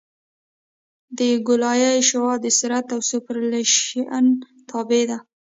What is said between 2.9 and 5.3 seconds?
او سوپرایلیویشن تابع ده